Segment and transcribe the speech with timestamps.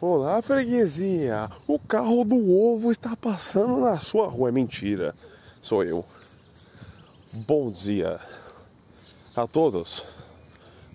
[0.00, 1.50] Olá, freguesia!
[1.66, 4.50] O carro do ovo está passando na sua rua.
[4.50, 5.14] É mentira,
[5.62, 6.04] sou eu.
[7.32, 8.20] Bom dia
[9.34, 10.02] a todos.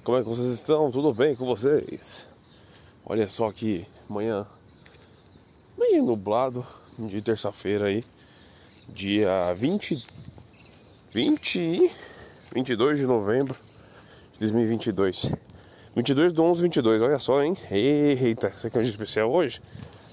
[0.04, 0.91] Como é que vocês estão?
[0.91, 2.29] Tudo bem com vocês?
[3.05, 4.45] Olha só que manhã
[5.77, 6.66] meio nublado
[6.98, 8.03] de terça-feira aí,
[8.88, 10.05] dia 20,
[11.13, 11.91] 20
[12.52, 13.55] 22 de novembro
[14.34, 15.35] de 2022.
[15.95, 17.55] 22 do 11 22, olha só, hein?
[17.70, 19.62] Eita, será que é um dia especial hoje?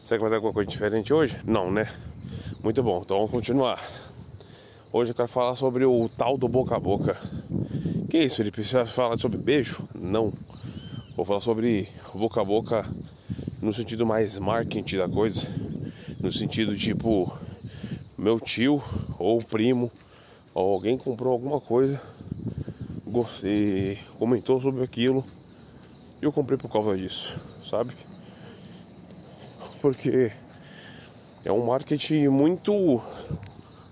[0.05, 1.39] Será que vai ter alguma coisa diferente hoje?
[1.45, 1.91] Não, né?
[2.63, 3.83] Muito bom, então vamos continuar.
[4.93, 7.17] Hoje eu quero falar sobre o tal do boca a boca.
[8.09, 8.65] Que isso, Felipe?
[8.65, 9.87] Você falar sobre beijo?
[9.95, 10.33] Não.
[11.17, 12.87] Vou falar sobre boca a boca
[13.63, 15.49] no sentido mais marketing da coisa.
[16.21, 17.33] No sentido tipo,
[18.19, 18.83] meu tio
[19.19, 19.91] ou primo
[20.53, 22.03] ou alguém comprou alguma coisa,
[23.07, 25.25] gostei, comentou sobre aquilo
[26.21, 27.95] e eu comprei por causa disso, sabe?
[29.81, 30.31] Porque
[31.47, 33.01] é um marketing muito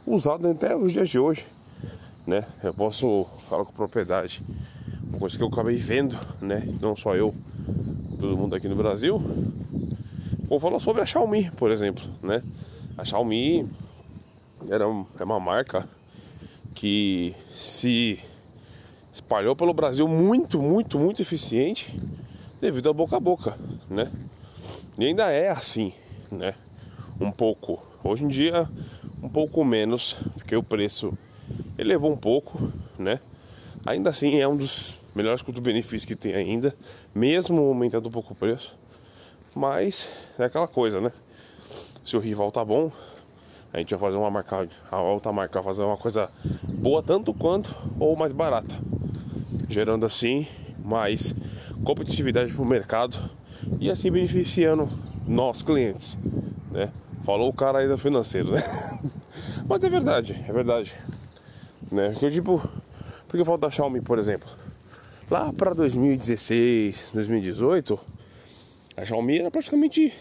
[0.07, 1.47] usado até os dias de hoje,
[2.27, 2.45] né?
[2.63, 4.43] Eu posso falar com propriedade,
[5.15, 6.63] coisa que eu acabei vendo, né?
[6.81, 7.35] Não só eu,
[8.21, 9.23] todo mundo aqui no Brasil.
[10.49, 12.43] Vou falar sobre a Xiaomi, por exemplo, né?
[12.97, 13.69] A Xiaomi
[14.69, 15.89] era um, é uma marca
[16.75, 18.19] que se
[19.13, 21.99] espalhou pelo Brasil muito, muito, muito eficiente
[22.61, 24.11] devido a boca a boca, né?
[24.99, 25.93] E ainda é assim,
[26.31, 26.55] né?
[27.21, 27.83] Um pouco.
[28.03, 28.69] Hoje em dia,
[29.23, 31.17] um pouco menos, porque o preço
[31.79, 33.21] elevou um pouco, né?
[33.87, 36.75] Ainda assim é um dos melhores custo-benefício que tem ainda,
[37.15, 38.77] mesmo aumentando um pouco o preço.
[39.55, 41.13] Mas é aquela coisa, né?
[42.05, 42.91] Se o rival tá bom,
[43.73, 46.31] a gente vai fazer uma marca, a outra marca vai fazer uma coisa
[46.65, 48.75] boa tanto quanto ou mais barata,
[49.69, 50.47] gerando assim
[50.85, 51.35] mais
[51.85, 53.31] competitividade para o mercado
[53.81, 54.89] e assim beneficiando
[55.27, 56.19] nós clientes,
[56.71, 56.91] né?
[57.25, 58.63] Falou o cara aí da financeiro, né?
[59.67, 60.93] Mas é verdade, é verdade,
[61.91, 62.11] né?
[62.11, 62.63] Porque tipo,
[63.27, 64.49] porque falta a Xiaomi, por exemplo,
[65.31, 67.99] lá para 2016, 2018,
[68.97, 70.13] a Xiaomi era praticamente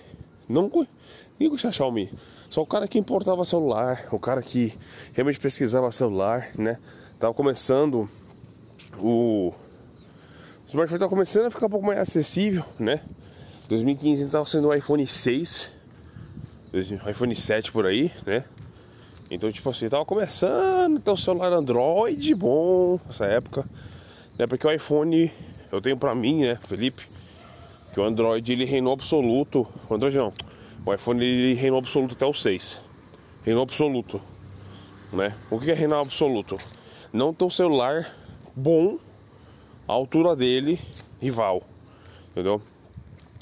[0.48, 2.12] não ninguém conhecia a Xiaomi.
[2.50, 4.74] Só o cara que importava celular, o cara que
[5.14, 6.78] realmente pesquisava celular, né?
[7.20, 8.10] Tava começando
[9.00, 9.54] o
[10.66, 13.02] o smartphone tava começando a ficar um pouco mais acessível, né?
[13.68, 15.72] 2015 estava sendo o iPhone 6,
[17.10, 18.44] iPhone 7 por aí, né?
[19.30, 23.66] Então, tipo assim, tava começando um celular Android bom nessa época,
[24.38, 24.48] né?
[24.48, 25.32] Porque o iPhone,
[25.72, 27.04] eu tenho pra mim, né, Felipe,
[27.94, 29.68] que o Android ele reinou absoluto.
[29.90, 30.34] O Android não,
[30.86, 32.80] o iPhone ele reinou absoluto até o 6.
[33.44, 34.22] Reinou absoluto,
[35.12, 35.36] né?
[35.50, 36.58] O que é reinar absoluto?
[37.12, 38.16] Não ter um celular
[38.56, 38.98] bom,
[39.88, 40.80] à altura dele,
[41.22, 41.64] rival,
[42.32, 42.62] entendeu?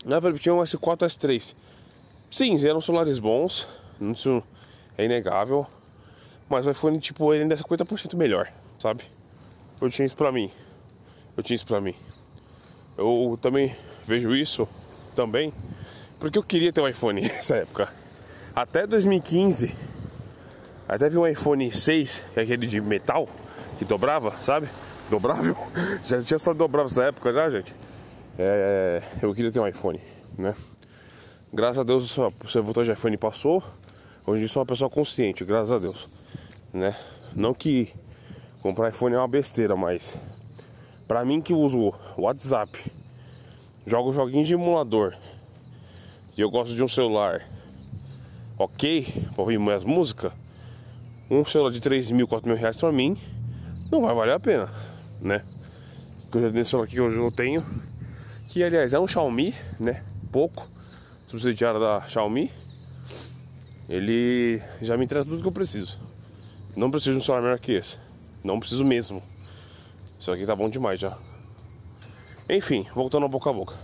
[0.03, 1.55] Na verdade, tinha um S4 S3.
[2.29, 3.67] Sim, eram celulares bons,
[4.01, 4.41] isso
[4.97, 5.67] é inegável.
[6.49, 9.03] Mas o iPhone, tipo, ele ainda é 50% melhor, sabe?
[9.79, 10.51] Eu tinha isso pra mim.
[11.35, 11.95] Eu tinha isso pra mim.
[12.97, 13.75] Eu também
[14.05, 14.67] vejo isso
[15.15, 15.53] também
[16.21, 17.91] porque eu queria ter um iPhone nessa época.
[18.55, 19.75] Até 2015,
[20.87, 23.27] até vi um iPhone 6, que é aquele de metal,
[23.79, 24.69] que dobrava, sabe?
[25.09, 25.57] Dobrável.
[26.05, 27.73] Já tinha só dobrável nessa época já, gente.
[28.37, 29.99] É, eu queria ter um iPhone,
[30.37, 30.55] né?
[31.51, 33.63] Graças a Deus você voltou de iPhone passou.
[34.25, 36.07] Hoje eu sou uma pessoa consciente, graças a Deus,
[36.71, 36.95] né?
[37.35, 37.91] Não que
[38.61, 40.17] comprar iPhone é uma besteira, mas
[41.11, 42.89] para mim que uso WhatsApp,
[43.85, 45.13] jogo joguinhos de emulador
[46.37, 47.45] e eu gosto de um celular
[48.57, 49.05] ok
[49.35, 50.31] para ouvir minhas músicas,
[51.29, 53.17] um celular de 3 mil, 4 mil reais para mim
[53.91, 54.69] não vai valer a pena,
[55.19, 55.43] né?
[56.53, 57.65] Nesse celular aqui que hoje eu tenho,
[58.47, 60.05] que aliás é um Xiaomi, né?
[60.31, 60.65] Pouco,
[61.27, 62.49] subsidiário da Xiaomi.
[63.89, 65.99] Ele já me traz tudo que eu preciso.
[66.73, 67.97] Não preciso de um celular melhor que esse.
[68.41, 69.21] Não preciso mesmo.
[70.21, 71.17] Isso aqui tá bom demais já.
[72.47, 73.75] Enfim, voltando a boca a boca.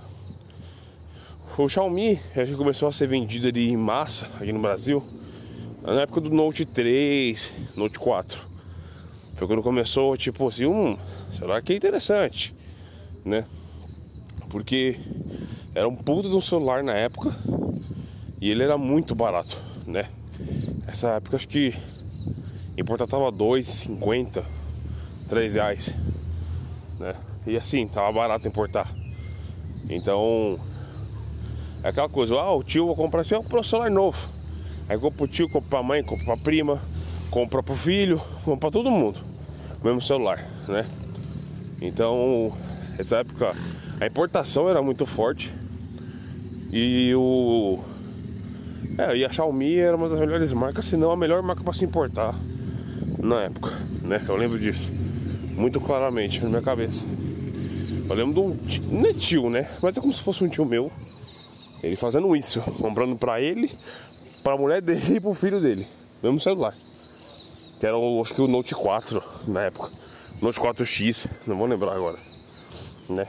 [1.57, 5.03] O Xiaomi a gente começou a ser vendido ali em massa aqui no Brasil
[5.81, 8.39] na época do Note 3, Note 4.
[9.33, 10.95] Foi quando começou, tipo assim, um
[11.35, 12.55] celular que é interessante,
[13.25, 13.43] né?
[14.47, 14.99] Porque
[15.73, 17.35] era um puto de um celular na época
[18.39, 19.57] e ele era muito barato,
[19.87, 20.07] né?
[20.85, 21.73] Essa época acho que
[22.77, 24.43] importar tava 2,50,
[25.27, 25.95] 3 reais,
[26.99, 27.15] né?
[27.45, 28.93] E assim, tava barato importar.
[29.89, 30.59] Então,
[31.83, 34.27] É aquela coisa, ah, o tio vai comprar, comprou um celular novo.
[34.89, 36.81] Aí compra pro tio, compra pra mãe, compra pra prima,
[37.29, 39.19] compra pro filho, compra pra todo mundo.
[39.83, 40.85] Mesmo celular, né?
[41.79, 42.51] Então,
[42.97, 43.53] essa época
[44.01, 45.53] a importação era muito forte.
[46.71, 47.79] E o.
[48.97, 51.73] É, e a Xiaomi era uma das melhores marcas, se não a melhor marca para
[51.73, 52.33] se importar
[53.19, 53.71] na época,
[54.01, 54.23] né?
[54.27, 54.91] Eu lembro disso
[55.57, 57.05] muito claramente na minha cabeça.
[58.07, 59.69] Eu lembro de um tio, não é tio, né?
[59.81, 60.91] Mas é como se fosse um tio meu.
[61.83, 63.71] Ele fazendo isso, comprando pra ele,
[64.43, 65.85] pra mulher dele e pro filho dele.
[66.21, 66.75] Mesmo celular.
[67.79, 69.91] Que era o, acho que o Note 4 na época.
[70.41, 72.17] Note 4X, não vou lembrar agora.
[73.09, 73.27] Né?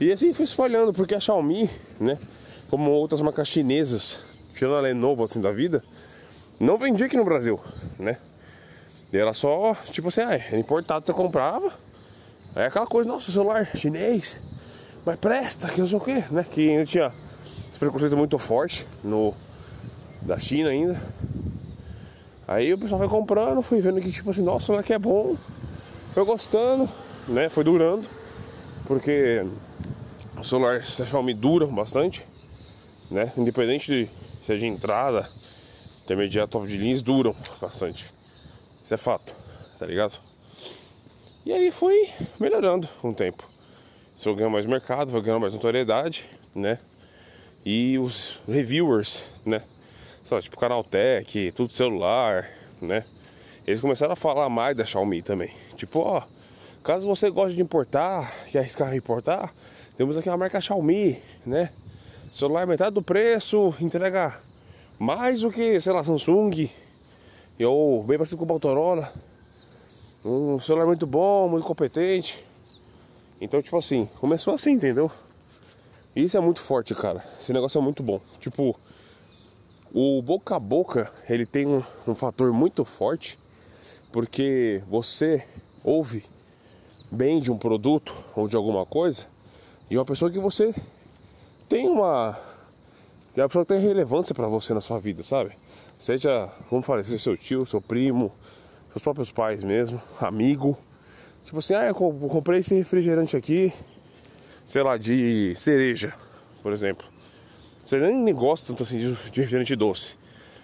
[0.00, 1.68] E assim foi espalhando, porque a Xiaomi,
[1.98, 2.18] né?
[2.68, 4.20] Como outras marcas chinesas,
[4.54, 5.82] tirando a Lenovo assim da vida,
[6.60, 7.58] não vendia aqui no Brasil,
[7.98, 8.18] né?
[9.12, 11.72] E era só, tipo assim, ah, importado, você comprava.
[12.54, 14.40] Aí aquela coisa, nossa, celular chinês,
[15.04, 16.44] mas presta, que não sei o que, né?
[16.50, 17.12] Que ainda tinha
[17.70, 19.34] esse preconceito muito forte no
[20.22, 21.00] da China ainda.
[22.48, 25.36] Aí o pessoal foi comprando, fui vendo que tipo assim, nossa, o aqui é bom,
[26.12, 26.88] foi gostando,
[27.28, 27.48] né?
[27.48, 28.08] Foi durando,
[28.86, 29.44] porque
[30.38, 32.24] o celular Xiaomi dura bastante,
[33.10, 33.32] né?
[33.36, 34.10] Independente de
[34.46, 35.28] seja de entrada,
[36.04, 38.15] intermediário, top de linhas, duram bastante.
[38.86, 39.34] Isso é fato,
[39.80, 40.16] tá ligado?
[41.44, 43.42] E aí foi melhorando com o tempo.
[44.16, 46.24] Se eu ganhar mais mercado, vou ganhar mais notoriedade,
[46.54, 46.78] né?
[47.64, 49.60] E os reviewers, né?
[50.22, 52.48] Só, tipo Canaltech, tudo celular,
[52.80, 53.04] né?
[53.66, 55.52] Eles começaram a falar mais da Xiaomi também.
[55.74, 56.22] Tipo, ó,
[56.84, 59.52] caso você goste de importar, quer arriscar importar,
[59.96, 61.72] temos aqui uma marca Xiaomi, né?
[62.30, 64.38] Celular metade do preço, entrega
[64.96, 66.70] mais do que, sei lá, Samsung,
[67.58, 69.12] eu bem parecido com o Motorola.
[70.24, 72.44] Um celular muito bom, muito competente.
[73.40, 75.10] Então, tipo assim, começou assim, entendeu?
[76.14, 77.24] Isso é muito forte, cara.
[77.38, 78.20] Esse negócio é muito bom.
[78.40, 78.78] Tipo,
[79.92, 83.38] o boca a boca, ele tem um, um fator muito forte.
[84.10, 85.46] Porque você
[85.84, 86.24] ouve
[87.10, 89.26] bem de um produto ou de alguma coisa
[89.88, 90.74] de uma pessoa que você
[91.68, 92.38] tem uma
[93.36, 95.50] que é a pessoa que tem relevância para você na sua vida, sabe?
[95.98, 98.32] Seja, como falei, seja seu tio, seu primo,
[98.92, 100.74] seus próprios pais mesmo, amigo.
[101.44, 103.70] Tipo assim, ah, eu comprei esse refrigerante aqui,
[104.64, 106.14] sei lá, de cereja,
[106.62, 107.06] por exemplo.
[107.84, 110.16] Você nem gosta tanto assim de refrigerante doce.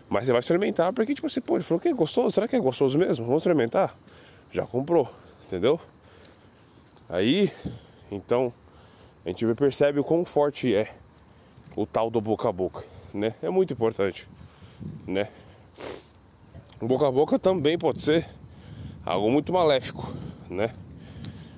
[0.08, 2.56] Mas você vai experimentar porque, tipo assim, pô, ele falou que é gostoso, será que
[2.56, 3.26] é gostoso mesmo?
[3.26, 3.94] Vamos experimentar?
[4.50, 5.10] Já comprou,
[5.44, 5.78] entendeu?
[7.06, 7.52] Aí,
[8.10, 8.50] então,
[9.26, 11.01] a gente percebe o quão forte é
[11.76, 13.34] o tal do boca a boca, né?
[13.42, 14.28] É muito importante,
[15.06, 15.28] né?
[16.80, 18.28] Boca a boca também pode ser
[19.04, 20.12] algo muito maléfico,
[20.50, 20.74] né?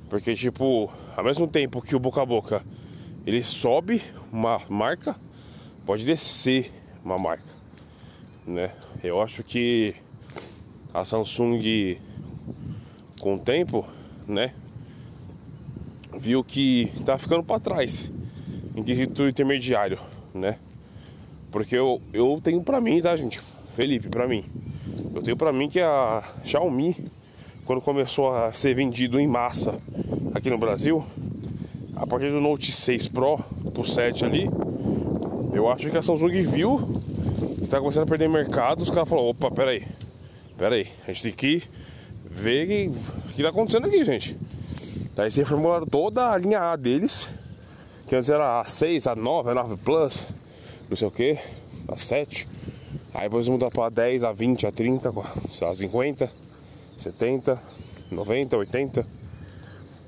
[0.08, 2.62] Porque tipo, ao mesmo tempo que o boca a boca
[3.26, 4.02] ele sobe
[4.32, 5.16] uma marca,
[5.86, 6.72] pode descer
[7.04, 7.50] uma marca,
[8.46, 8.72] né?
[9.02, 9.94] Eu acho que
[10.92, 11.98] a Samsung
[13.20, 13.86] com o tempo,
[14.28, 14.54] né,
[16.18, 18.10] viu que tá ficando para trás
[18.74, 19.98] em quesito intermediário,
[20.34, 20.56] né?
[21.52, 23.40] Porque eu, eu tenho pra mim, tá, gente?
[23.76, 24.44] Felipe, pra mim.
[25.14, 26.96] Eu tenho pra mim que a Xiaomi,
[27.64, 29.80] quando começou a ser vendido em massa
[30.34, 31.04] aqui no Brasil,
[31.94, 33.38] a partir do Note 6 Pro
[33.72, 34.50] pro 7 ali,
[35.52, 37.00] eu acho que a Samsung viu
[37.60, 38.82] que tá começando a perder mercado.
[38.82, 39.84] Os caras falaram: opa, pera aí,
[40.58, 41.62] pera aí, a gente tem que
[42.28, 44.36] ver o que tá acontecendo aqui, gente.
[45.14, 47.30] Daí eles reformularam toda a linha A deles
[48.06, 50.26] que antes era a 6, a 9, a 9 Plus,
[50.88, 51.38] não sei o que,
[51.88, 52.46] a 7.
[53.14, 56.30] Aí depois muda para 10, a 20, a 30, a 50,
[56.98, 57.62] 70,
[58.10, 59.06] 90, 80.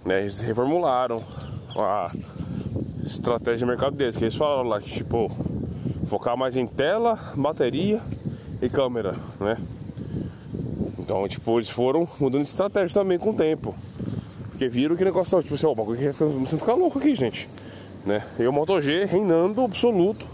[0.05, 0.21] Né?
[0.21, 1.23] Eles reformularam
[1.75, 2.12] a
[3.05, 5.31] estratégia de mercado deles, que eles falaram lá que tipo
[6.07, 8.00] focar mais em tela, bateria
[8.62, 9.57] e câmera, né?
[10.99, 13.75] Então, tipo, eles foram mudando de estratégia também com o tempo.
[14.50, 17.49] Porque viram que negócio, tipo assim, ó, o bagulho que você ficar louco aqui, gente
[18.07, 18.25] né?
[18.39, 20.25] E o Moto G reinando absoluto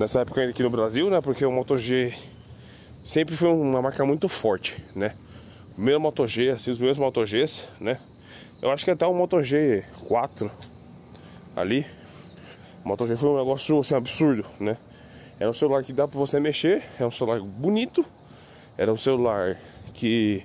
[0.00, 1.20] nessa época aqui no Brasil, né?
[1.20, 2.12] Porque o Moto G
[3.04, 5.14] sempre foi uma marca muito forte, né?
[5.70, 8.00] O primeiro Moto G, assim, os primeiros Moto Gs, né?
[8.60, 10.50] Eu acho que até o Moto G4
[11.54, 11.86] ali,
[12.84, 14.76] o Moto G foi um negócio assim, absurdo, né?
[15.38, 18.04] Era um celular que dá pra você mexer, é um celular bonito,
[18.76, 19.56] era um celular
[19.94, 20.42] que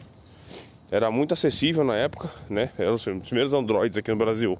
[0.92, 2.70] era muito acessível na época, né?
[2.78, 4.56] Eram os primeiros Androids aqui no Brasil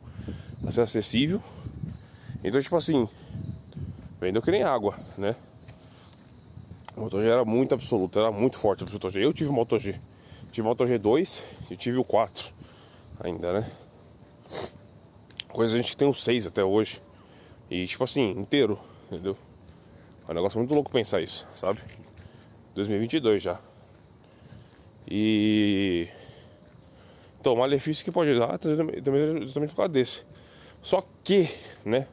[0.66, 1.40] a ser acessível,
[2.44, 3.08] então, tipo assim,
[4.20, 5.36] vendeu que nem água, né?
[6.96, 9.26] O Moto G era muito absoluto, era muito forte o Moto G.
[9.26, 10.00] Eu tive o Moto G.
[10.52, 12.54] Tive o Moto G2 e tive o 4
[13.20, 13.72] ainda, né?
[15.50, 17.02] Coisa a gente tem o 6 até hoje.
[17.70, 18.80] E tipo assim, inteiro,
[19.12, 19.38] entendeu?
[20.28, 21.80] É um negócio muito louco pensar isso, sabe?
[22.76, 23.60] 2022 já.
[25.10, 26.08] E.
[27.40, 30.24] Então, o malefício que pode dar também é justamente por causa desse.
[30.82, 31.50] Só que,
[31.84, 32.08] né?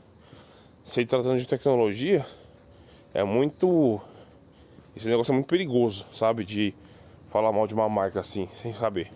[0.91, 2.27] Se tratando de tecnologia,
[3.15, 4.01] é muito.
[4.97, 6.45] Esse negócio é muito perigoso, sabe?
[6.45, 6.75] De
[7.29, 9.13] falar mal de uma marca assim, sem saber.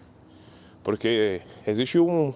[0.84, 2.32] Porque existe um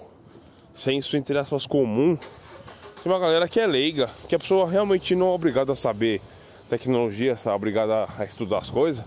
[0.74, 5.28] senso entre aspas comum de uma galera que é leiga, que a pessoa realmente não
[5.28, 6.20] é obrigada a saber
[6.68, 9.04] tecnologia, é obrigada a estudar as coisas.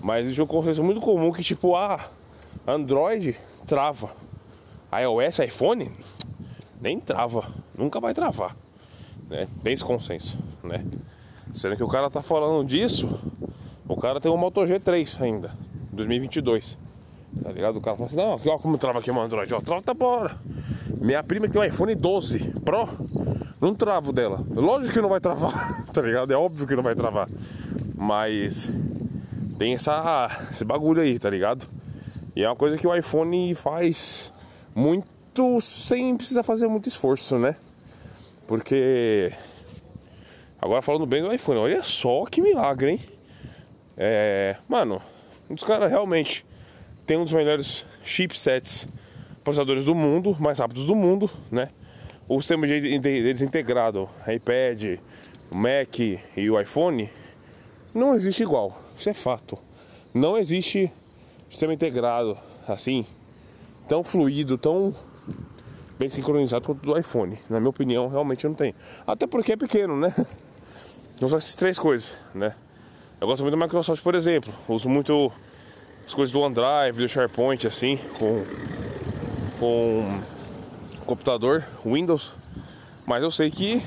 [0.00, 2.10] Mas existe um consenso muito comum que tipo, ah,
[2.66, 3.34] Android
[3.66, 4.14] trava.
[4.92, 5.90] iOS, iPhone,
[6.78, 8.54] nem trava, nunca vai travar.
[9.28, 9.48] Né?
[9.62, 10.84] Tem esse consenso, né?
[11.52, 13.08] Sendo que o cara tá falando disso,
[13.88, 15.52] o cara tem um Moto G3 ainda,
[15.92, 16.78] 2022.
[17.42, 17.76] Tá ligado?
[17.76, 20.36] O cara fala assim: não, ó, como trava aqui o Android, ó, trava tá bora.
[21.00, 22.88] Minha prima tem um iPhone 12 Pro,
[23.60, 24.44] não travo dela.
[24.50, 26.32] Lógico que não vai travar, tá ligado?
[26.32, 27.28] É óbvio que não vai travar.
[27.94, 28.70] Mas
[29.58, 31.66] tem essa, esse bagulho aí, tá ligado?
[32.34, 34.32] E é uma coisa que o iPhone faz
[34.74, 37.56] muito sem precisar fazer muito esforço, né?
[38.46, 39.32] Porque
[40.60, 43.00] agora falando bem do iPhone, olha só que milagre, hein?
[43.96, 45.00] É, mano,
[45.48, 46.44] os caras realmente
[47.06, 48.88] tem um dos melhores chipsets
[49.42, 51.68] processadores do mundo, mais rápidos do mundo, né?
[52.28, 54.98] O sistema deles integrado, iPad,
[55.50, 57.08] Mac e o iPhone,
[57.94, 58.80] não existe igual.
[58.96, 59.56] Isso é fato.
[60.12, 60.90] Não existe
[61.48, 62.36] sistema integrado
[62.66, 63.06] assim,
[63.88, 64.94] tão fluido, tão
[65.98, 67.38] bem sincronizado quanto o do iPhone.
[67.48, 68.74] Na minha opinião, realmente não tem.
[69.06, 70.14] Até porque é pequeno, né?
[71.16, 72.54] Então são essas três coisas, né?
[73.18, 74.52] Eu gosto muito da Microsoft, por exemplo.
[74.68, 75.32] Uso muito
[76.06, 78.44] as coisas do OneDrive, do SharePoint, assim, com,
[79.58, 80.20] com
[81.06, 82.34] computador, Windows.
[83.06, 83.82] Mas eu sei que,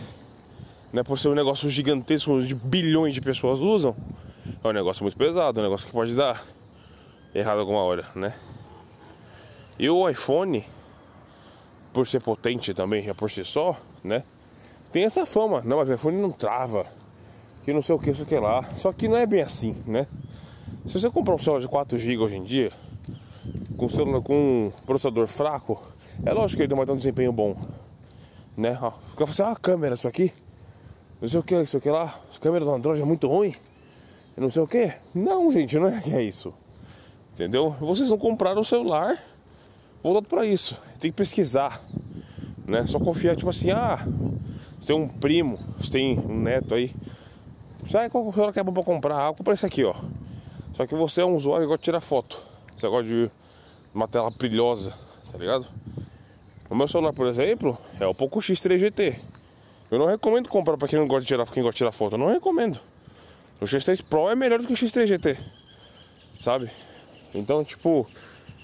[0.92, 3.96] né, por ser um negócio gigantesco, de bilhões de pessoas usam,
[4.64, 6.44] é um negócio muito pesado, um negócio que pode dar
[7.36, 8.34] errado alguma hora, né?
[9.78, 10.66] E o iPhone,
[12.00, 14.24] por ser potente também, já por si só, né?
[14.90, 15.62] Tem essa fama.
[15.66, 16.86] Não, mas o iPhone não trava
[17.62, 18.64] que não sei o que, isso que lá.
[18.78, 20.08] Só que não é bem assim, né?
[20.88, 22.72] Se você comprar um celular de 4 GB hoje em dia,
[23.76, 25.84] com celular com um processador fraco,
[26.26, 27.58] é lógico que ele vai ter um desempenho bom.
[28.56, 28.80] Né?
[28.82, 30.32] Ó, fica assim, ah, a câmera, isso aqui,
[31.20, 33.54] não sei o que, isso aqui lá, as câmeras do Android é muito ruim,
[34.38, 34.94] não sei o que.
[35.14, 36.54] Não, gente, não é que é isso.
[37.34, 37.76] Entendeu?
[37.82, 39.22] Vocês não compraram o celular
[40.04, 40.78] voltado para isso.
[41.00, 41.82] Tem que pesquisar.
[42.66, 42.86] Né?
[42.88, 44.06] Só confiar, tipo assim, ah,
[44.80, 46.94] você tem um primo, você tem um neto aí
[47.86, 49.28] Sabe qual celular que é bom pra comprar?
[49.28, 49.96] Ah, compra esse aqui, ó.
[50.74, 52.40] Só que você é um usuário que gosta de tirar foto.
[52.78, 53.32] Você gosta de
[53.94, 54.94] uma tela brilhosa,
[55.32, 55.66] tá ligado?
[56.70, 59.20] O meu celular, por exemplo, é o Poco X3 GT.
[59.90, 62.14] Eu não recomendo comprar pra quem não gosta de tirar, quem gosta de tirar foto.
[62.14, 62.80] Eu não recomendo.
[63.60, 65.38] O X3 Pro é melhor do que o X3 GT.
[66.38, 66.70] Sabe?
[67.34, 68.08] Então, tipo,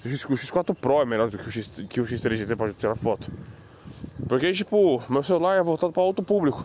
[0.06, 2.96] o X4 Pro é melhor do que o, X, que o X3 GT pra tirar
[2.96, 3.30] foto.
[4.28, 6.64] Porque, tipo, meu celular é voltado para outro público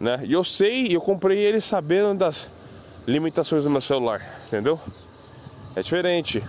[0.00, 0.20] né?
[0.24, 2.48] E eu sei, eu comprei ele sabendo das
[3.06, 4.78] limitações do meu celular, entendeu?
[5.74, 6.42] É diferente.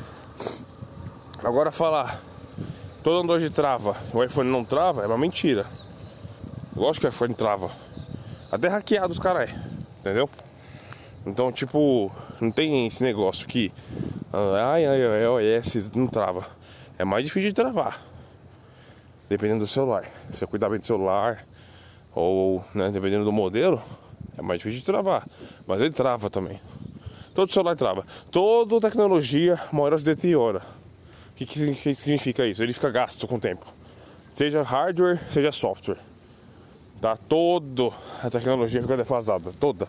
[1.44, 2.22] Agora falar
[3.04, 5.66] todo Android trava, o iPhone não trava, é uma mentira.
[6.76, 7.72] Lógico que o iPhone trava.
[8.52, 9.50] Até hackeado os caras,
[10.00, 10.30] entendeu?
[11.26, 13.72] Então, tipo, não tem esse negócio que
[14.38, 16.46] ai, ai, ai, OS não trava.
[16.98, 18.02] É mais difícil de travar.
[19.30, 20.04] Dependendo do celular.
[20.32, 21.46] Se você cuidar bem do celular,
[22.14, 23.82] ou, né, dependendo do modelo,
[24.38, 25.28] é mais difícil de travar.
[25.66, 26.60] Mas ele trava também.
[27.34, 28.06] Todo celular trava.
[28.32, 30.62] Toda tecnologia, uma hora se deteriora.
[31.32, 32.64] O que, que significa isso?
[32.64, 33.66] Ele fica gasto com o tempo.
[34.34, 36.00] Seja hardware, seja software.
[37.02, 37.16] Tá?
[37.16, 39.52] Todo a tecnologia fica defasada.
[39.54, 39.88] Toda.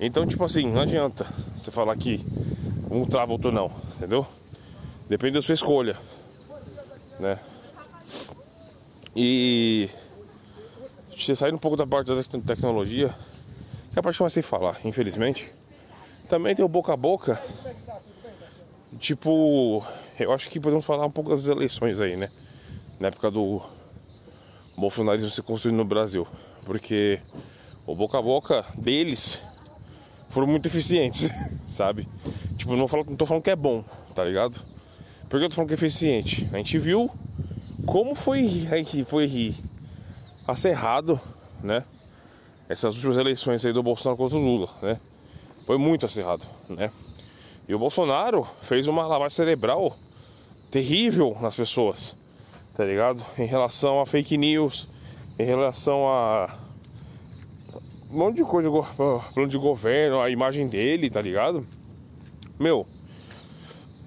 [0.00, 2.24] Então, tipo assim, não adianta você falar que
[2.90, 3.70] um trava, outro não.
[3.96, 4.26] Entendeu?
[5.08, 5.96] Depende da sua escolha.
[7.18, 7.38] Né?
[9.14, 9.88] E
[11.34, 13.08] saindo um pouco da parte da tecnologia,
[13.92, 15.52] que é a parte que eu mais sei falar, infelizmente.
[16.28, 17.40] Também tem o boca a boca.
[18.98, 19.84] Tipo,
[20.18, 22.30] eu acho que podemos falar um pouco das eleições aí, né?
[23.00, 23.62] Na época do
[24.76, 26.26] bolsonarismo se construindo no Brasil.
[26.64, 27.20] Porque
[27.86, 29.40] o boca a boca deles
[30.28, 31.30] foram muito eficientes,
[31.66, 32.08] sabe?
[32.56, 33.84] Tipo, não, falo, não tô falando que é bom,
[34.14, 34.60] tá ligado?
[35.28, 36.48] Porque eu tô falando que é eficiente.
[36.52, 37.10] A gente viu
[37.84, 38.66] como foi,
[39.06, 39.54] foi
[40.46, 41.20] acerrado,
[41.62, 41.84] né?
[42.68, 44.98] Essas últimas eleições aí do Bolsonaro contra o Lula, né?
[45.66, 46.90] Foi muito acerrado, né?
[47.68, 49.96] E o Bolsonaro fez uma lavagem cerebral
[50.70, 52.16] terrível nas pessoas,
[52.74, 53.24] tá ligado?
[53.38, 54.88] Em relação a fake news,
[55.38, 56.56] em relação a
[58.10, 58.70] um monte de coisa,
[59.34, 61.66] plano de governo, a imagem dele, tá ligado?
[62.58, 62.86] Meu,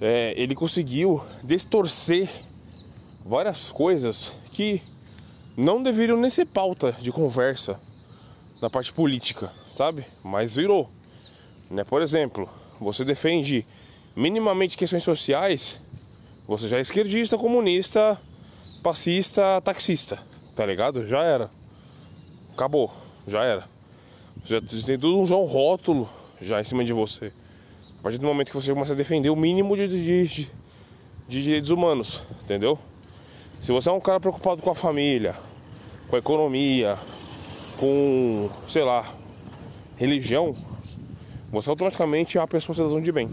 [0.01, 2.27] é, ele conseguiu distorcer
[3.24, 4.82] várias coisas que
[5.56, 7.79] não deveriam nem ser pauta de conversa
[8.60, 10.03] na parte política, sabe?
[10.24, 10.89] Mas virou.
[11.70, 11.84] Né?
[11.84, 13.65] Por exemplo, você defende
[14.15, 15.79] minimamente questões sociais,
[16.48, 18.20] você já é esquerdista, comunista,
[18.82, 20.18] passista, taxista,
[20.56, 21.08] tá ligado?
[21.08, 21.51] Já era.
[22.53, 22.91] Acabou,
[23.27, 23.68] já era.
[24.44, 26.10] Já tem tudo um um rótulo
[26.41, 27.32] já em cima de você.
[28.00, 30.51] A partir do momento que você começa a defender o mínimo de, de, de,
[31.27, 32.79] de direitos humanos, entendeu?
[33.62, 35.36] Se você é um cara preocupado com a família,
[36.08, 36.98] com a economia,
[37.77, 39.13] com, sei lá,
[39.98, 40.56] religião,
[41.51, 43.29] você automaticamente é uma pessoa cidadão de bem.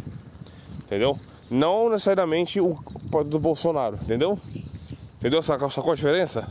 [0.80, 1.16] Entendeu?
[1.48, 2.76] Não necessariamente o
[3.24, 4.36] do Bolsonaro, entendeu?
[5.18, 5.40] Entendeu?
[5.42, 6.48] Sacou, sacou a diferença?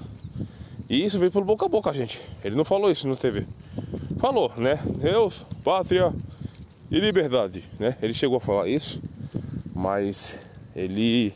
[0.90, 2.22] E isso veio pelo boca a boca, gente.
[2.46, 3.46] Ele não falou isso na TV.
[4.20, 4.80] Falou, né?
[5.02, 6.14] Deus, pátria
[6.90, 7.98] e liberdade, né?
[8.02, 9.02] Ele chegou a falar isso,
[9.74, 10.38] mas
[10.76, 11.34] ele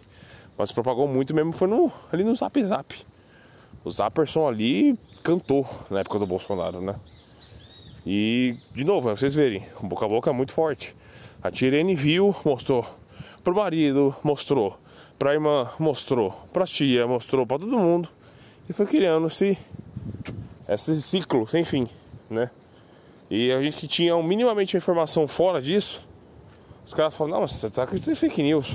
[0.58, 2.94] mas propagou muito mesmo foi no, ali no Zap Zap.
[3.84, 7.00] O Zapperson ali cantou na época do Bolsonaro, né?
[8.06, 10.96] E, de novo, pra vocês verem, o boca a boca é muito forte.
[11.42, 12.86] A Tirene viu, mostrou
[13.42, 14.78] pro marido, mostrou
[15.18, 18.10] pra irmã, mostrou pra tia, mostrou pra todo mundo.
[18.70, 19.58] E foi criando esse,
[20.68, 21.88] esse ciclo sem fim,
[22.30, 22.50] né?
[23.30, 26.02] E a gente que tinha minimamente informação fora disso,
[26.86, 28.68] os caras falam, não, mas você tá acreditando em fake news.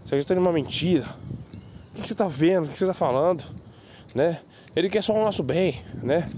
[0.00, 1.14] Você acredita numa mentira.
[1.94, 2.64] O que você tá vendo?
[2.64, 3.44] O que você tá falando?
[4.14, 4.40] Né?
[4.74, 6.30] Ele quer só o nosso bem, né?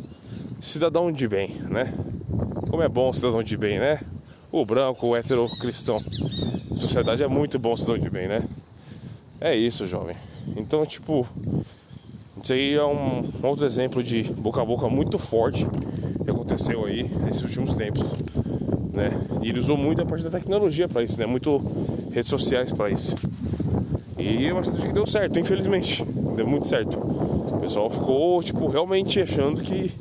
[0.60, 1.94] Cidadão de bem, né?
[2.68, 4.00] Como é bom cidadão de bem, né?
[4.50, 6.00] O branco, o hétero cristão.
[6.74, 8.42] Sociedade é muito bom cidadão de bem, né?
[9.40, 10.16] É isso, jovem.
[10.56, 11.26] Então, tipo,
[12.42, 15.64] isso aí é um outro exemplo de boca a boca muito forte
[16.46, 18.02] aconteceu aí nesses últimos tempos,
[18.94, 19.10] né?
[19.42, 21.26] E ele usou muito a parte da tecnologia para isso, né?
[21.26, 21.58] Muito
[22.12, 23.14] redes sociais para isso.
[24.16, 26.04] E eu acho que deu certo, infelizmente.
[26.04, 26.96] Deu muito certo.
[26.98, 29.92] O pessoal ficou, tipo, realmente achando que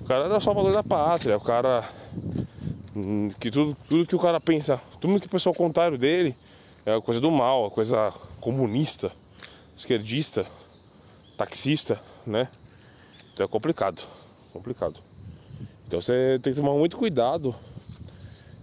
[0.00, 1.84] o cara era salvador da pátria, o cara.
[2.96, 6.34] hum, Que tudo, tudo que o cara pensa, tudo que o pessoal contrário dele
[6.86, 9.12] é a coisa do mal, a coisa comunista,
[9.76, 10.46] esquerdista,
[11.36, 12.48] taxista, né?
[13.34, 14.02] Então é complicado.
[14.52, 15.00] Complicado.
[15.92, 17.54] Então você tem que tomar muito cuidado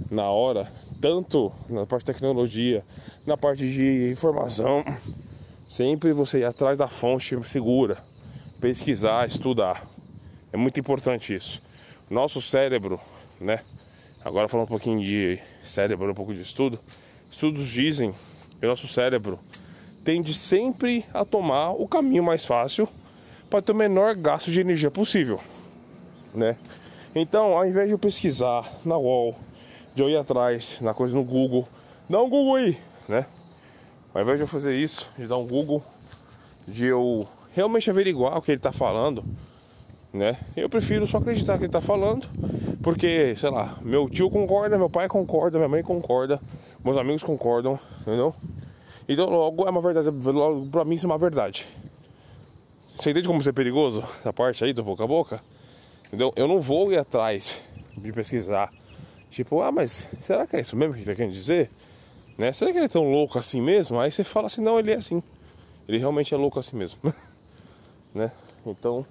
[0.09, 0.67] na hora,
[0.99, 2.83] tanto na parte de tecnologia,
[3.23, 4.83] na parte de informação,
[5.67, 7.99] sempre você ir atrás da fonte segura,
[8.59, 9.85] pesquisar, estudar.
[10.51, 11.61] É muito importante isso.
[12.09, 12.99] Nosso cérebro,
[13.39, 13.59] né?
[14.25, 16.79] Agora falando um pouquinho de cérebro, um pouco de estudo.
[17.31, 18.11] Estudos dizem
[18.59, 19.37] que o nosso cérebro
[20.03, 22.89] tende sempre a tomar o caminho mais fácil
[23.51, 25.39] para ter o menor gasto de energia possível,
[26.33, 26.57] né?
[27.15, 29.35] Então, ao invés de eu pesquisar na UOL,
[29.95, 31.67] de eu ir atrás na coisa no Google,
[32.07, 33.25] dá um Google aí, né?
[34.13, 35.83] Ao invés de eu fazer isso, de dar um Google,
[36.67, 39.23] de eu realmente averiguar o que ele está falando,
[40.13, 40.37] né?
[40.55, 42.27] Eu prefiro só acreditar que ele está falando,
[42.83, 46.39] porque, sei lá, meu tio concorda, meu pai concorda, minha mãe concorda,
[46.83, 48.35] meus amigos concordam, entendeu?
[49.07, 51.67] Então logo é uma verdade, logo pra mim isso é uma verdade.
[52.95, 54.03] Você entende como isso é perigoso?
[54.19, 55.41] Essa parte aí do boca a boca?
[56.09, 56.33] Entendeu?
[56.35, 57.61] Eu não vou ir atrás
[57.95, 58.71] de pesquisar.
[59.29, 61.69] Tipo, ah, mas será que é isso mesmo que ele tá querendo dizer?
[62.35, 62.51] Né?
[62.51, 63.99] Será que ele é tão louco assim mesmo?
[63.99, 65.21] Aí você fala assim, não, ele é assim.
[65.87, 66.99] Ele realmente é louco assim mesmo.
[68.13, 68.31] né?
[68.65, 69.05] Então,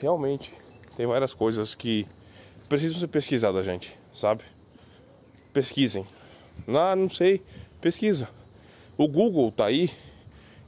[0.00, 0.52] realmente,
[0.96, 2.04] tem várias coisas que
[2.68, 4.42] precisam ser pesquisadas, gente, sabe?
[5.52, 6.04] Pesquisem.
[6.66, 7.42] Ah, não sei,
[7.80, 8.28] pesquisa.
[8.96, 9.90] O Google tá aí,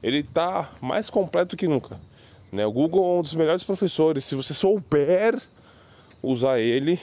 [0.00, 2.00] ele tá mais completo que nunca.
[2.52, 2.66] Né?
[2.66, 4.24] O Google é um dos melhores professores.
[4.24, 5.40] Se você souber
[6.22, 7.00] usar ele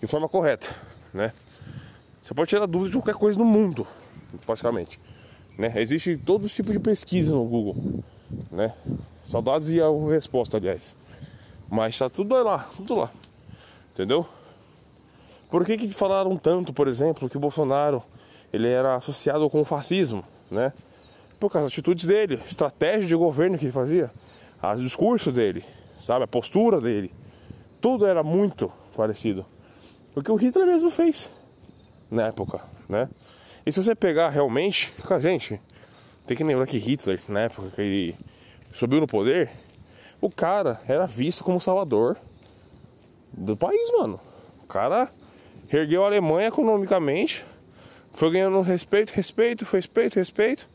[0.00, 0.74] de forma correta,
[1.12, 1.32] né?
[2.22, 3.86] Você pode tirar dúvida de qualquer coisa no mundo,
[4.46, 5.00] basicamente.
[5.56, 5.72] Né?
[5.76, 8.02] Existe todos os tipos de pesquisa no Google,
[8.50, 8.74] né?
[9.24, 10.94] Saudades e a resposta, aliás.
[11.70, 13.10] Mas tá tudo lá, tudo lá.
[13.92, 14.26] Entendeu?
[15.50, 18.02] Por que que falaram tanto, por exemplo, que o Bolsonaro
[18.52, 20.72] ele era associado com o fascismo, né?
[21.38, 24.10] Por causa das atitudes dele, estratégia de governo que ele fazia,
[24.74, 25.64] os discursos dele,
[26.00, 27.12] sabe, a postura dele,
[27.80, 29.44] tudo era muito parecido.
[30.14, 31.30] O que o Hitler mesmo fez
[32.10, 33.08] na época, né?
[33.64, 35.60] E se você pegar realmente, cara, gente,
[36.26, 38.16] tem que lembrar que Hitler, na época que ele
[38.72, 39.50] subiu no poder,
[40.20, 42.16] o cara era visto como salvador
[43.32, 44.18] do país, mano.
[44.62, 45.10] O cara
[45.70, 47.44] ergueu a Alemanha economicamente,
[48.12, 50.68] foi ganhando respeito, respeito, respeito, respeito.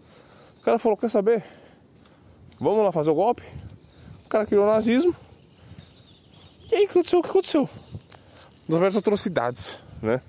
[0.62, 1.43] O cara falou: Quer saber?
[2.60, 3.41] Vamos lá fazer o golpe?
[4.24, 5.15] O cara criou o nazismo.
[6.71, 7.19] E aí, o que aconteceu?
[7.19, 7.69] O que aconteceu?
[8.95, 10.21] atrocidades, né?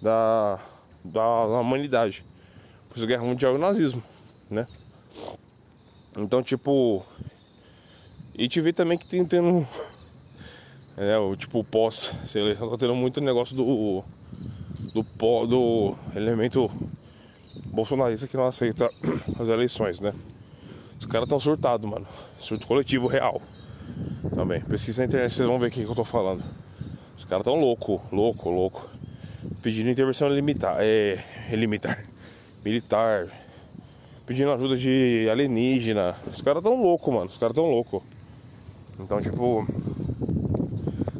[0.00, 0.60] Da,
[1.04, 2.24] da, da humanidade.
[2.88, 4.00] Por isso a guerra mundial e o nazismo,
[4.48, 4.68] né?
[6.16, 7.04] Então, tipo.
[8.36, 9.66] E te ver também que tem tendo.
[10.96, 14.04] É, o tipo pós-seleção tá tendo muito negócio do.
[14.94, 16.70] Do, do elemento
[17.64, 18.90] bolsonarista que não aceita
[19.38, 20.12] as eleições, né?
[20.98, 22.06] Os caras tão surtados, mano.
[22.38, 23.40] Surto coletivo real.
[24.34, 24.60] Também.
[24.62, 26.42] Pesquisa na internet, vocês vão ver o que, que eu tô falando.
[27.16, 28.88] Os caras tão louco, louco, louco.
[29.62, 32.04] Pedindo intervenção limitar, é, limitar,
[32.64, 33.28] militar.
[34.26, 36.16] Pedindo ajuda de alienígena.
[36.26, 37.26] Os caras tão louco, mano.
[37.26, 38.02] Os caras tão louco.
[38.98, 39.66] Então, tipo,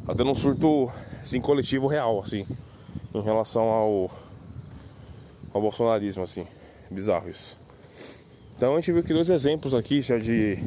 [0.06, 2.46] tá tendo um surto assim, coletivo real, assim,
[3.14, 4.10] em relação ao,
[5.56, 6.46] ao bolsonarismo, assim.
[6.90, 7.58] Bizarro isso.
[8.56, 10.58] Então a gente viu aqui dois exemplos aqui já de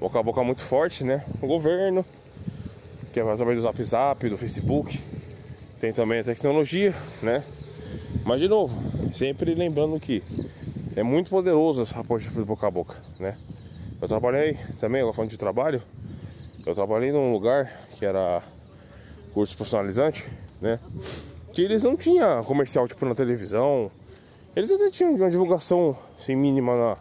[0.00, 1.24] boca a boca muito forte, né?
[1.40, 2.04] O governo,
[3.12, 4.98] que é através do Zap, do Facebook.
[5.80, 7.44] Tem também a tecnologia, né?
[8.24, 8.80] Mas de novo,
[9.14, 10.22] sempre lembrando que
[10.94, 13.36] é muito poderoso essa apoio de boca a boca, né?
[14.00, 15.82] Eu trabalhei também, agora falando de trabalho,
[16.64, 18.42] eu trabalhei num lugar que era
[19.34, 20.24] curso profissionalizante,
[20.60, 20.78] né?
[21.52, 23.90] Que eles não tinham comercial tipo na televisão.
[24.54, 26.96] Eles até tinham uma divulgação assim, mínima na,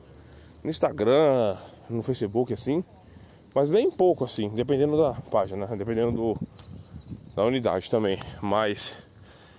[0.64, 1.58] no Instagram,
[1.90, 2.84] no Facebook, assim.
[3.54, 5.76] Mas bem pouco, assim, dependendo da página, né?
[5.76, 6.38] dependendo do,
[7.36, 8.18] da unidade também.
[8.42, 8.94] Mas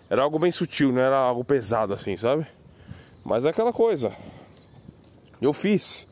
[0.09, 2.47] era algo bem sutil, não era algo pesado, assim, sabe?
[3.23, 4.17] Mas é aquela coisa.
[5.41, 6.09] Eu fiz,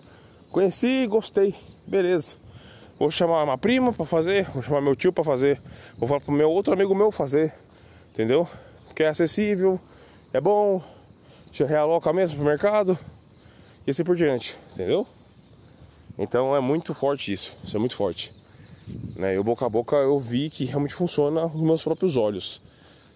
[0.52, 1.54] conheci, gostei,
[1.86, 2.36] beleza.
[2.98, 5.62] Vou chamar uma prima para fazer, vou chamar meu tio para fazer,
[5.96, 7.54] vou falar pro meu outro amigo meu fazer,
[8.10, 8.46] entendeu?
[8.94, 9.80] Que é acessível,
[10.34, 10.82] é bom,
[11.52, 12.98] já realoca mesmo pro mercado
[13.86, 15.06] e assim por diante, entendeu?
[16.18, 18.32] Então é muito forte isso, isso é muito forte.
[19.16, 19.36] Né?
[19.36, 22.60] Eu boca a boca eu vi que realmente funciona nos meus próprios olhos.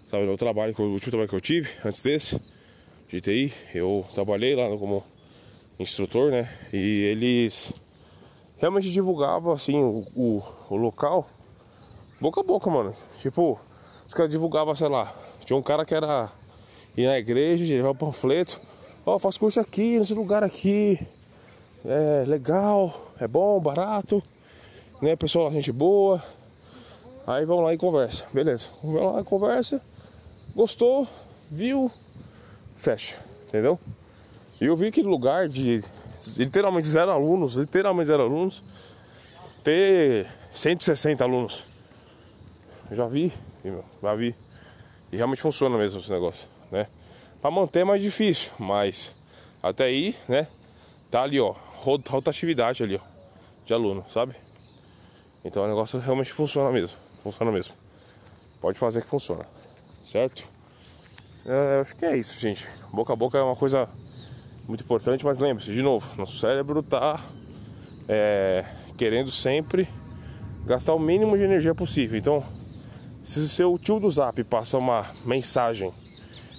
[0.09, 2.41] Sabe, o trabalho, o último trabalho que eu tive antes desse,
[3.09, 5.03] de TI, eu trabalhei lá como
[5.79, 6.49] instrutor, né?
[6.73, 7.73] E eles
[8.59, 11.29] realmente divulgavam assim o, o, o local
[12.21, 12.97] boca a boca, mano.
[13.21, 13.61] Tipo,
[14.07, 16.31] os caras divulgavam, sei lá, tinha um cara que era
[16.97, 18.61] ir na igreja, levar o panfleto,
[19.05, 20.99] ó, oh, faço curso aqui, nesse lugar aqui,
[21.85, 24.23] é legal, é bom, barato,
[25.03, 25.15] né?
[25.17, 26.23] Pessoal, gente boa.
[27.27, 28.67] Aí vamos lá e conversa, beleza?
[28.83, 29.81] Vamos lá e conversa,
[30.55, 31.09] gostou,
[31.51, 31.91] viu,
[32.77, 33.79] fecha, entendeu?
[34.61, 35.83] E eu vi que lugar de
[36.39, 38.63] literalmente zero alunos, literalmente zero alunos,
[39.63, 41.67] ter 160 alunos.
[42.91, 43.33] já vi,
[44.03, 44.35] já vi.
[45.13, 46.47] E realmente funciona mesmo esse negócio,
[47.45, 49.15] Pra manter é mais difícil, mas
[49.63, 50.47] até aí, né?
[51.11, 53.01] Tá ali, ó, rotatividade ali, ó,
[53.67, 54.35] de aluno, sabe?
[55.45, 57.75] Então o negócio realmente funciona mesmo, funciona mesmo.
[58.63, 59.45] Pode fazer que funciona,
[60.07, 60.43] certo?
[61.45, 62.67] É, acho que é isso, gente.
[62.91, 63.91] Boca a boca é uma coisa
[64.67, 67.23] muito importante, mas lembre-se, de novo, nosso cérebro tá
[68.09, 68.65] é,
[68.97, 69.87] querendo sempre
[70.65, 72.19] gastar o mínimo de energia possível.
[72.19, 72.43] Então,
[73.23, 75.93] se o seu tio do Zap passa uma mensagem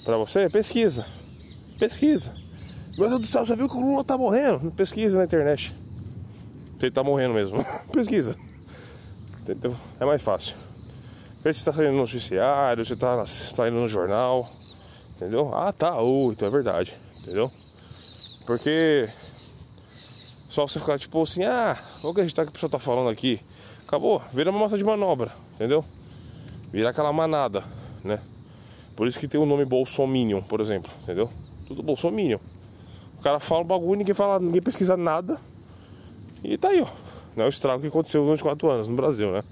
[0.06, 1.06] para você, pesquisa,
[1.80, 2.34] pesquisa.
[2.96, 4.72] Meu Deus do céu, você viu que o Lula tá morrendo?
[4.72, 5.76] Pesquisa na internet.
[6.80, 7.58] Se ele tá morrendo mesmo.
[7.92, 8.38] pesquisa.
[9.42, 9.76] Entendeu?
[10.00, 10.56] É mais fácil.
[11.44, 14.50] Vê se tá saindo no noticiário, se tá saindo no jornal.
[15.16, 15.54] Entendeu?
[15.54, 16.00] Ah, tá.
[16.00, 16.94] Oh, então é verdade.
[17.22, 17.52] Entendeu?
[18.46, 19.10] Porque
[20.48, 23.42] só você ficar tipo assim, ah, vou acreditar que a pessoa tá falando aqui.
[23.88, 25.84] Acabou, vira uma massa de manobra, entendeu?
[26.72, 27.64] Vira aquela manada,
[28.04, 28.20] né?
[28.96, 31.30] Por isso que tem o nome Bolsominion, por exemplo, entendeu?
[31.68, 32.40] Tudo Bolsominion.
[33.20, 35.40] O cara fala um bagulho, ninguém fala, ninguém pesquisa nada.
[36.44, 36.88] E tá aí, ó.
[37.36, 39.44] Não é o estrago que aconteceu durante 4 anos no Brasil, né?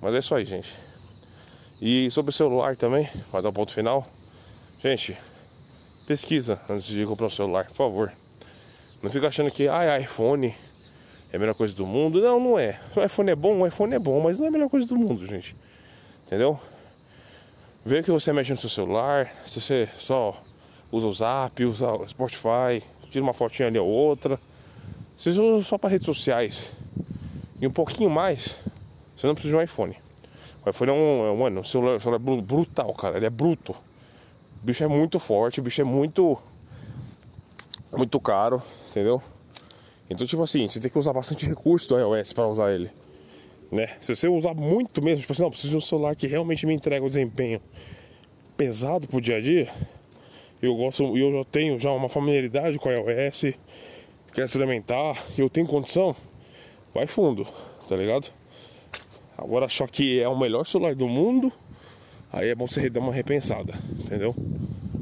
[0.00, 0.68] Mas é isso aí, gente.
[1.80, 4.06] E sobre o celular também, vai dar um ponto final.
[4.82, 5.16] Gente,
[6.06, 8.12] pesquisa antes de comprar o celular, por favor.
[9.02, 10.54] Não fica achando que ah, iPhone
[11.32, 12.20] é a melhor coisa do mundo.
[12.20, 12.78] Não, não é.
[12.94, 14.96] O iPhone é bom, o iPhone é bom, mas não é a melhor coisa do
[14.96, 15.56] mundo, gente.
[16.26, 16.60] Entendeu?
[17.82, 20.38] Vê que você mexe no seu celular, se você só
[20.92, 24.38] usa o Zap, usa o Spotify, tira uma fotinha ali ou outra.
[25.16, 26.74] Se você usa só para redes sociais
[27.58, 28.54] e um pouquinho mais,
[29.16, 29.96] você não precisa de um iPhone.
[30.64, 33.16] O iPhone é um, é mano, um celular, celular brutal, cara.
[33.16, 33.72] Ele é bruto.
[33.72, 36.38] O bicho é muito forte, o bicho é muito.
[37.96, 39.22] Muito caro, entendeu?
[40.08, 42.90] Então, tipo assim, você tem que usar bastante recurso do iOS para usar ele.
[43.70, 43.88] Né?
[44.00, 46.74] Se você usar muito mesmo, tipo assim, não, preciso de um celular que realmente me
[46.74, 47.60] entrega o desempenho
[48.56, 49.68] pesado pro dia a dia.
[50.60, 53.54] Eu gosto, eu já tenho já uma familiaridade com o iOS,
[54.34, 56.14] quer experimentar, eu tenho condição,
[56.92, 57.46] vai fundo,
[57.88, 58.30] tá ligado?
[59.38, 61.50] Agora achar que é o melhor celular do mundo,
[62.30, 64.34] aí é bom você dar uma repensada, entendeu?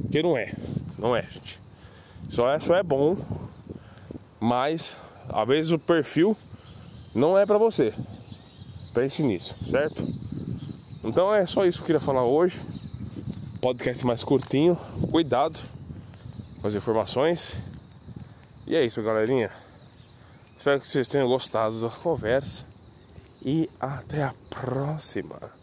[0.03, 0.53] Porque não é,
[0.97, 1.61] não é, gente.
[2.31, 3.17] Só é, só é bom,
[4.39, 4.97] mas
[5.29, 6.37] às vezes o perfil
[7.13, 7.93] não é pra você.
[8.99, 10.03] Pense nisso, certo?
[11.05, 12.61] Então é só isso que eu queria falar hoje.
[13.61, 14.77] Podcast mais curtinho,
[15.13, 15.61] cuidado
[16.61, 17.55] com as informações.
[18.67, 19.53] E é isso, galerinha.
[20.57, 22.67] Espero que vocês tenham gostado da conversa.
[23.41, 25.58] E até a próxima.